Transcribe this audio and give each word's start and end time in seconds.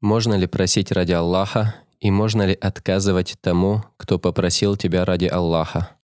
Можно 0.00 0.34
ли 0.34 0.46
просить 0.46 0.92
ради 0.92 1.10
Аллаха 1.10 1.74
и 1.98 2.12
можно 2.12 2.46
ли 2.46 2.54
отказывать 2.54 3.36
тому, 3.40 3.84
кто 3.96 4.20
попросил 4.20 4.76
тебя 4.76 5.04
ради 5.04 5.26
Аллаха? 5.26 5.96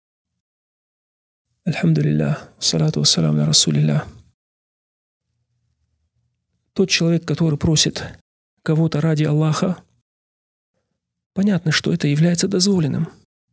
Альхамдулиллах, 1.64 2.48
салату 2.58 3.00
вассалам 3.00 3.36
на 3.36 3.46
Расулилля. 3.46 4.04
Тот 6.72 6.90
человек, 6.90 7.24
который 7.24 7.56
просит 7.56 8.18
кого-то 8.64 9.00
ради 9.00 9.22
Аллаха, 9.22 9.78
понятно, 11.32 11.70
что 11.70 11.92
это 11.92 12.08
является 12.08 12.48
дозволенным. 12.48 13.08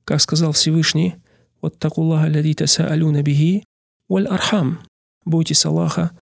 Как 0.05 0.21
сказал 0.21 0.53
Всевышний, 0.53 1.17
вот 1.61 1.77
такуллаха 1.77 2.25
ладита 2.25 2.65
саалюна 2.65 3.21
бихи, 3.21 3.63
валь 4.09 4.25
архам, 4.27 4.79
бойтесь 5.23 5.65
Аллаха, 5.67 6.17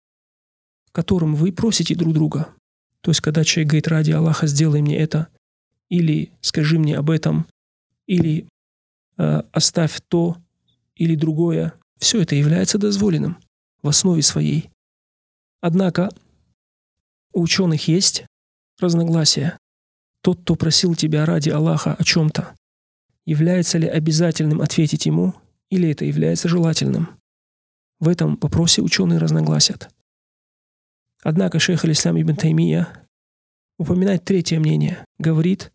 которым 0.91 1.37
вы 1.37 1.53
просите 1.53 1.95
друг 1.95 2.15
друга. 2.15 2.53
То 3.03 3.11
есть, 3.11 3.21
когда 3.21 3.45
человек 3.45 3.71
говорит, 3.71 3.89
ради 3.89 4.11
Аллаха, 4.11 4.47
сделай 4.47 4.83
мне 4.83 4.99
это, 4.99 5.29
или 5.89 6.33
скажи 6.41 6.79
мне 6.79 6.97
об 6.97 7.11
этом, 7.11 7.47
или 8.07 8.49
э, 9.17 9.43
оставь 9.53 10.01
то 10.09 10.37
или 10.97 11.15
другое, 11.15 11.75
все 11.99 12.23
это 12.23 12.35
является 12.35 12.79
дозволенным 12.79 13.39
в 13.83 13.89
основе 13.89 14.23
своей. 14.23 14.71
Однако 15.61 16.11
у 17.33 17.43
ученых 17.43 17.89
есть 17.89 18.25
разногласия. 18.81 19.59
Тот, 20.23 20.41
кто 20.41 20.57
просил 20.57 20.95
тебя 20.95 21.25
ради 21.25 21.51
Аллаха 21.51 21.95
о 21.95 22.05
чем-то, 22.05 22.55
является 23.25 23.79
ли 23.79 23.87
обязательным 23.87 24.61
ответить 24.61 25.07
ему, 25.07 25.35
или 25.71 25.91
это 25.91 26.05
является 26.05 26.49
желательным. 26.49 27.19
В 28.01 28.09
этом 28.09 28.37
вопросе 28.41 28.83
ученые 28.83 29.19
разногласят. 29.19 29.91
Однако 31.23 31.59
шейх 31.59 31.85
Алислам 31.85 32.21
ибн 32.21 32.37
Таймия 32.37 33.07
упоминает 33.79 34.25
третье 34.25 34.59
мнение. 34.59 35.05
Говорит, 35.19 35.73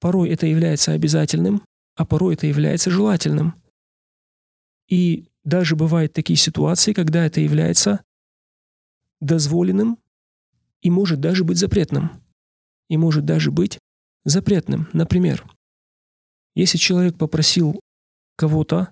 порой 0.00 0.30
это 0.30 0.46
является 0.46 0.92
обязательным, 0.92 1.62
а 1.96 2.04
порой 2.04 2.34
это 2.34 2.46
является 2.46 2.90
желательным. 2.90 3.54
И 4.88 5.28
даже 5.44 5.76
бывают 5.76 6.12
такие 6.12 6.36
ситуации, 6.36 6.92
когда 6.92 7.24
это 7.24 7.40
является 7.40 8.02
дозволенным 9.20 9.98
и 10.82 10.90
может 10.90 11.20
даже 11.20 11.44
быть 11.44 11.58
запретным. 11.58 12.22
И 12.88 12.96
может 12.96 13.24
даже 13.24 13.50
быть 13.50 13.78
запретным. 14.24 14.88
Например, 14.92 15.44
если 16.54 16.78
человек 16.78 17.16
попросил 17.18 17.80
кого-то 18.36 18.90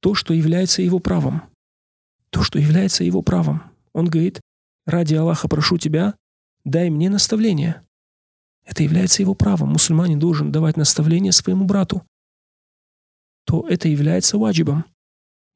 то, 0.00 0.14
что 0.14 0.34
является 0.34 0.82
его 0.82 0.98
правом, 0.98 1.42
то, 2.30 2.42
что 2.42 2.58
является 2.58 3.04
его 3.04 3.22
правом, 3.22 3.62
он 3.92 4.08
говорит, 4.08 4.40
ради 4.86 5.14
Аллаха 5.14 5.48
прошу 5.48 5.78
тебя, 5.78 6.14
дай 6.64 6.90
мне 6.90 7.10
наставление. 7.10 7.82
Это 8.64 8.82
является 8.82 9.22
его 9.22 9.34
правом. 9.34 9.70
Мусульманин 9.70 10.18
должен 10.18 10.52
давать 10.52 10.76
наставление 10.76 11.32
своему 11.32 11.64
брату. 11.64 12.02
То 13.44 13.66
это 13.68 13.88
является 13.88 14.38
ваджибом. 14.38 14.84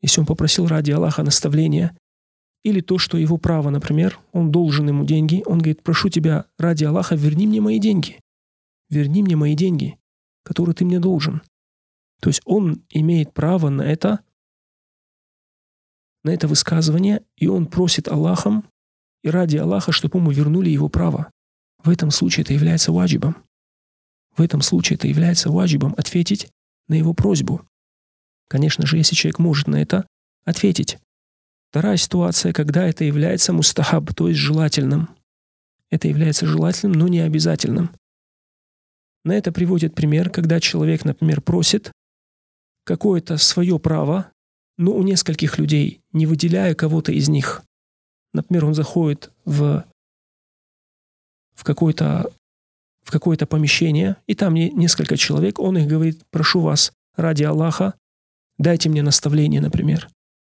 Если 0.03 0.21
он 0.21 0.27
попросил 0.27 0.67
ради 0.67 0.91
Аллаха 0.91 1.23
наставления, 1.23 1.97
или 2.65 2.81
то, 2.81 2.99
что 2.99 3.17
его 3.17 3.39
право, 3.39 3.71
например, 3.71 4.19
он 4.33 4.51
должен 4.51 4.89
ему 4.89 5.05
деньги, 5.05 5.43
он 5.47 5.59
говорит, 5.59 5.85
прошу 5.85 6.09
тебя, 6.09 6.47
ради 6.59 6.83
Аллаха, 6.83 7.15
верни 7.15 7.47
мне 7.47 7.61
мои 7.61 7.79
деньги. 7.79 8.21
Верни 8.91 9.23
мне 9.23 9.37
мои 9.37 9.55
деньги, 9.55 9.99
которые 10.43 10.75
ты 10.75 10.85
мне 10.85 10.99
должен. 10.99 11.43
То 12.21 12.29
есть 12.29 12.41
он 12.45 12.85
имеет 12.91 13.33
право 13.33 13.69
на 13.69 13.83
это, 13.83 14.21
на 16.25 16.31
это 16.31 16.49
высказывание, 16.49 17.25
и 17.37 17.47
он 17.47 17.67
просит 17.67 18.09
Аллахом 18.09 18.65
и 19.27 19.31
ради 19.31 19.57
Аллаха, 19.57 19.93
чтобы 19.93 20.19
ему 20.19 20.31
вернули 20.31 20.71
его 20.71 20.89
право. 20.89 21.31
В 21.83 21.91
этом 21.91 22.11
случае 22.11 22.45
это 22.45 22.53
является 22.53 22.93
ваджибом. 22.93 23.37
В 24.37 24.43
этом 24.43 24.63
случае 24.63 24.97
это 24.97 25.09
является 25.09 25.51
ваджибом 25.51 25.95
ответить 25.97 26.49
на 26.89 26.95
его 26.95 27.15
просьбу. 27.15 27.67
Конечно 28.49 28.87
же, 28.87 28.97
если 28.97 29.15
человек 29.15 29.39
может 29.39 29.67
на 29.67 29.77
это 29.77 30.07
ответить. 30.45 30.98
Вторая 31.70 31.97
ситуация, 31.97 32.53
когда 32.53 32.86
это 32.86 33.05
является 33.05 33.53
мустахаб, 33.53 34.15
то 34.15 34.29
есть 34.29 34.41
желательным. 34.41 35.11
Это 35.91 36.09
является 36.09 36.47
желательным, 36.47 36.98
но 36.98 37.09
не 37.09 37.20
обязательным. 37.20 37.91
На 39.25 39.33
это 39.33 39.51
приводит 39.51 39.95
пример, 39.95 40.31
когда 40.31 40.61
человек, 40.61 41.05
например, 41.05 41.41
просит 41.41 41.91
какое-то 42.85 43.39
свое 43.39 43.79
право, 43.81 44.31
но 44.79 44.92
у 44.92 45.03
нескольких 45.03 45.59
людей, 45.59 46.01
не 46.13 46.27
выделяя 46.27 46.75
кого-то 46.75 47.11
из 47.11 47.29
них. 47.29 47.66
Например, 48.36 48.67
он 48.67 48.74
заходит 48.74 49.33
в, 49.47 49.85
в 51.55 51.64
какое-то 51.64 52.30
в 53.02 53.13
какое-то 53.13 53.47
помещение, 53.47 54.17
и 54.27 54.35
там 54.35 54.55
несколько 54.55 55.17
человек, 55.17 55.61
он 55.61 55.79
их 55.79 55.86
говорит, 55.86 56.23
прошу 56.30 56.61
вас, 56.61 56.92
ради 57.14 57.45
Аллаха, 57.45 57.95
дайте 58.58 58.89
мне 58.89 59.01
наставление, 59.01 59.61
например, 59.61 60.08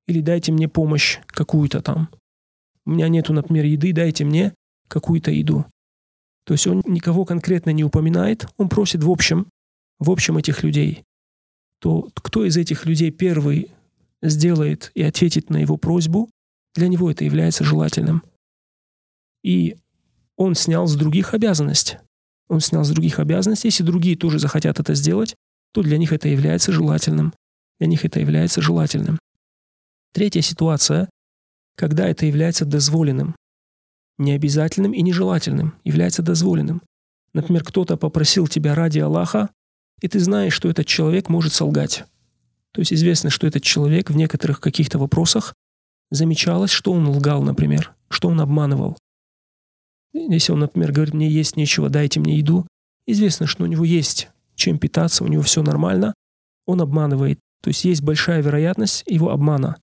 или 0.07 0.21
дайте 0.21 0.53
мне 0.53 0.69
помощь 0.69 1.19
какую-то 1.27 1.83
там. 1.83 2.09
У 2.87 2.91
меня 2.91 3.09
нету, 3.09 3.33
например, 3.33 3.65
еды, 3.65 3.93
дайте 3.93 4.25
мне 4.25 4.55
какую-то 4.87 5.33
еду. 5.33 5.67
То 6.45 6.55
есть 6.55 6.69
он 6.69 6.81
никого 6.87 7.25
конкретно 7.25 7.71
не 7.71 7.83
упоминает, 7.83 8.47
он 8.57 8.69
просит 8.69 9.03
в 9.03 9.11
общем, 9.11 9.49
в 9.99 10.09
общем 10.09 10.37
этих 10.37 10.63
людей. 10.63 11.03
То 11.81 12.09
кто 12.15 12.45
из 12.45 12.57
этих 12.57 12.87
людей 12.87 13.11
первый 13.11 13.73
сделает 14.23 14.93
и 14.95 15.03
ответит 15.03 15.51
на 15.51 15.57
его 15.57 15.77
просьбу, 15.77 16.31
для 16.75 16.89
него 16.89 17.11
это 17.11 17.25
является 17.25 17.65
желательным. 17.65 18.23
И 19.43 19.77
он 20.37 20.55
снял 20.55 20.87
с 20.87 20.97
других 20.97 21.35
обязанность. 21.35 21.99
Он 22.49 22.61
снял 22.61 22.85
с 22.85 22.91
других 22.91 23.19
обязанность. 23.19 23.65
Если 23.65 23.83
другие 23.83 24.17
тоже 24.17 24.39
захотят 24.39 24.81
это 24.81 24.95
сделать, 24.95 25.35
то 25.73 25.83
для 25.83 25.99
них 25.99 26.13
это 26.13 26.29
является 26.29 26.73
желательным. 26.73 27.33
Для 27.79 27.89
них 27.89 28.05
это 28.05 28.21
является 28.21 28.61
желательным. 28.61 29.19
Третья 30.13 30.41
ситуация, 30.41 31.09
когда 31.77 32.09
это 32.09 32.27
является 32.27 32.65
дозволенным. 32.65 33.35
Необязательным 34.19 34.93
и 34.93 35.03
нежелательным 35.03 35.75
является 35.83 36.23
дозволенным. 36.23 36.83
Например, 37.33 37.65
кто-то 37.65 37.97
попросил 37.97 38.47
тебя 38.47 38.75
ради 38.77 39.01
Аллаха, 39.01 39.51
и 40.01 40.09
ты 40.09 40.21
знаешь, 40.21 40.55
что 40.55 40.71
этот 40.71 40.87
человек 40.87 41.29
может 41.29 41.53
солгать. 41.53 42.05
То 42.73 42.81
есть 42.81 42.93
известно, 42.93 43.31
что 43.31 43.47
этот 43.47 43.63
человек 43.63 44.11
в 44.11 44.17
некоторых 44.17 44.61
каких-то 44.61 44.99
вопросах 44.99 45.55
замечалось, 46.15 46.71
что 46.71 46.93
он 46.93 47.09
лгал, 47.09 47.43
например, 47.43 47.95
что 48.09 48.29
он 48.29 48.41
обманывал. 48.41 48.97
Если 50.13 50.53
он, 50.53 50.61
например, 50.61 50.93
говорит, 50.93 51.15
мне 51.15 51.29
есть 51.29 51.57
нечего, 51.57 51.89
дайте 51.89 52.21
мне 52.21 52.39
еду, 52.39 52.67
известно, 53.07 53.47
что 53.47 53.65
у 53.65 53.67
него 53.67 53.85
есть 53.85 54.29
чем 54.55 54.79
питаться, 54.79 55.25
у 55.25 55.27
него 55.27 55.43
все 55.43 55.63
нормально, 55.63 56.15
он 56.67 56.81
обманывает. 56.81 57.39
То 57.63 57.69
есть 57.69 57.85
есть 57.85 58.03
большая 58.03 58.43
вероятность 58.43 59.03
его 59.07 59.31
обмана. 59.31 59.77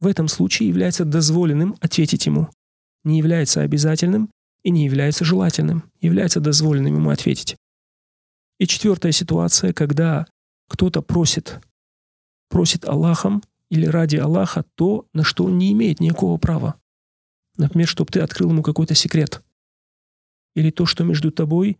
В 0.00 0.06
этом 0.06 0.28
случае 0.28 0.68
является 0.68 1.04
дозволенным 1.04 1.76
ответить 1.80 2.26
ему. 2.26 2.48
Не 3.04 3.18
является 3.18 3.62
обязательным 3.62 4.30
и 4.62 4.70
не 4.70 4.84
является 4.84 5.24
желательным. 5.24 5.90
Является 6.00 6.40
дозволенным 6.40 6.94
ему 6.94 7.10
ответить. 7.10 7.56
И 8.58 8.66
четвертая 8.66 9.12
ситуация, 9.12 9.72
когда 9.72 10.26
кто-то 10.68 11.02
просит, 11.02 11.60
просит 12.48 12.84
Аллахом 12.84 13.42
или 13.70 13.86
ради 13.86 14.16
Аллаха 14.16 14.64
то, 14.74 15.06
на 15.12 15.24
что 15.24 15.44
он 15.44 15.58
не 15.58 15.72
имеет 15.72 16.00
никакого 16.00 16.38
права. 16.38 16.80
Например, 17.56 17.86
чтобы 17.86 18.10
ты 18.10 18.20
открыл 18.20 18.50
ему 18.50 18.62
какой-то 18.62 18.94
секрет. 18.94 19.42
Или 20.54 20.70
то, 20.70 20.86
что 20.86 21.04
между 21.04 21.30
тобой 21.30 21.78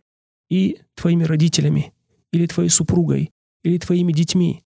и 0.49 0.81
твоими 0.95 1.23
родителями, 1.23 1.93
или 2.31 2.47
твоей 2.47 2.69
супругой, 2.69 3.31
или 3.63 3.77
твоими 3.77 4.11
детьми. 4.11 4.63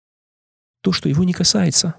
То, 0.81 0.91
что 0.91 1.07
его 1.07 1.23
не 1.23 1.33
касается. 1.33 1.95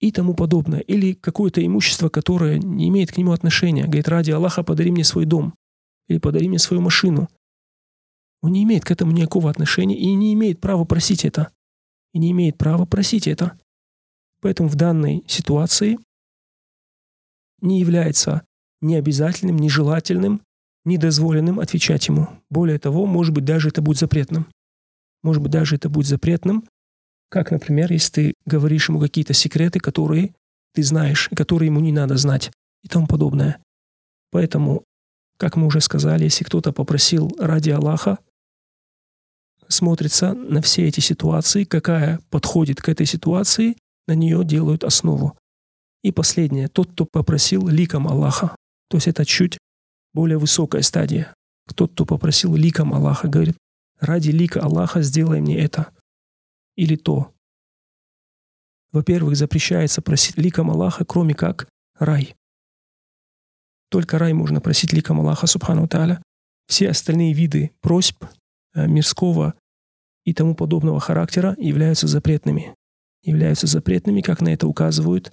И 0.00 0.10
тому 0.10 0.34
подобное. 0.34 0.80
Или 0.80 1.14
какое-то 1.14 1.64
имущество, 1.64 2.08
которое 2.08 2.58
не 2.58 2.88
имеет 2.88 3.12
к 3.12 3.16
нему 3.16 3.32
отношения. 3.32 3.84
Говорит, 3.84 4.08
ради 4.08 4.30
Аллаха 4.30 4.62
подари 4.62 4.90
мне 4.90 5.04
свой 5.04 5.24
дом. 5.24 5.54
Или 6.08 6.18
подари 6.18 6.48
мне 6.48 6.58
свою 6.58 6.82
машину. 6.82 7.28
Он 8.42 8.52
не 8.52 8.64
имеет 8.64 8.84
к 8.84 8.90
этому 8.90 9.12
никакого 9.12 9.48
отношения 9.48 9.96
и 9.96 10.12
не 10.14 10.34
имеет 10.34 10.60
права 10.60 10.84
просить 10.84 11.24
это. 11.24 11.52
И 12.12 12.18
не 12.18 12.32
имеет 12.32 12.58
права 12.58 12.84
просить 12.84 13.28
это. 13.28 13.58
Поэтому 14.42 14.68
в 14.68 14.74
данной 14.74 15.24
ситуации 15.26 15.98
не 17.62 17.80
является 17.80 18.42
ни 18.82 18.94
обязательным, 18.94 19.56
ни 19.56 19.68
желательным, 19.68 20.42
ни 20.84 20.96
дозволенным 20.96 21.60
отвечать 21.60 22.08
ему. 22.08 22.28
Более 22.50 22.78
того, 22.78 23.06
может 23.06 23.32
быть, 23.32 23.44
даже 23.44 23.68
это 23.68 23.80
будет 23.80 23.98
запретным. 23.98 24.48
Может 25.22 25.42
быть, 25.42 25.52
даже 25.52 25.76
это 25.76 25.88
будет 25.88 26.08
запретным, 26.08 26.64
как, 27.32 27.50
например, 27.50 27.90
если 27.90 28.12
ты 28.12 28.34
говоришь 28.44 28.90
ему 28.90 29.00
какие-то 29.00 29.32
секреты, 29.32 29.80
которые 29.80 30.34
ты 30.74 30.82
знаешь, 30.82 31.28
и 31.30 31.34
которые 31.34 31.68
ему 31.68 31.80
не 31.80 31.90
надо 31.90 32.18
знать, 32.18 32.50
и 32.82 32.88
тому 32.88 33.06
подобное. 33.06 33.58
Поэтому, 34.30 34.84
как 35.38 35.56
мы 35.56 35.66
уже 35.66 35.80
сказали, 35.80 36.24
если 36.24 36.44
кто-то 36.44 36.72
попросил 36.72 37.30
ради 37.38 37.70
Аллаха, 37.70 38.18
смотрится 39.68 40.34
на 40.34 40.60
все 40.60 40.86
эти 40.88 41.00
ситуации, 41.00 41.64
какая 41.64 42.20
подходит 42.28 42.82
к 42.82 42.88
этой 42.88 43.06
ситуации, 43.06 43.76
на 44.06 44.14
нее 44.14 44.44
делают 44.44 44.84
основу. 44.84 45.36
И 46.02 46.10
последнее, 46.10 46.68
тот, 46.68 46.92
кто 46.92 47.06
попросил 47.06 47.68
ликом 47.68 48.08
Аллаха. 48.08 48.56
То 48.88 48.96
есть 48.96 49.08
это 49.08 49.24
чуть 49.24 49.58
более 50.12 50.38
высокая 50.38 50.82
стадия. 50.82 51.34
тот, 51.74 51.92
кто 51.92 52.04
попросил 52.04 52.54
ликом 52.54 52.92
Аллаха, 52.92 53.28
говорит, 53.28 53.56
ради 54.00 54.30
лика 54.30 54.60
Аллаха 54.60 55.02
сделай 55.02 55.40
мне 55.40 55.58
это 55.58 55.92
или 56.76 56.96
то. 56.96 57.32
Во-первых, 58.90 59.36
запрещается 59.36 60.02
просить 60.02 60.36
ликом 60.36 60.70
Аллаха, 60.70 61.04
кроме 61.04 61.34
как 61.34 61.68
рай. 61.98 62.34
Только 63.90 64.18
рай 64.18 64.32
можно 64.32 64.60
просить 64.60 64.92
ликом 64.92 65.20
Аллаха, 65.20 65.46
субхану 65.46 65.86
та'аля. 65.86 66.22
Все 66.66 66.90
остальные 66.90 67.32
виды 67.32 67.72
просьб 67.80 68.24
э, 68.74 68.86
мирского 68.86 69.54
и 70.24 70.34
тому 70.34 70.54
подобного 70.54 71.00
характера 71.00 71.54
являются 71.58 72.06
запретными. 72.06 72.74
Являются 73.22 73.66
запретными, 73.66 74.20
как 74.20 74.40
на 74.40 74.48
это 74.48 74.66
указывают 74.66 75.32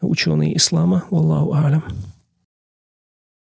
ученые 0.00 0.56
ислама. 0.56 1.04
Аллаху 1.10 1.54
алям. 1.54 1.84